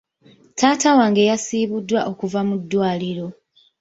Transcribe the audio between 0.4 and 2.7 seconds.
Taata wange yasiibuddwa okuva mu